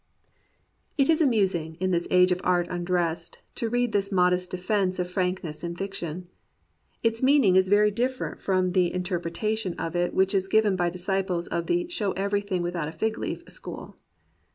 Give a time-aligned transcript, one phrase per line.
[0.97, 5.07] It is amusing, in this age of art undressed, to read this modest defense of
[5.11, 6.27] frankness in fiction.
[7.03, 11.45] Its meaning is very different from the interpretation of it which is given by disciples
[11.49, 13.95] of the "show every thing without a fig leaf" school.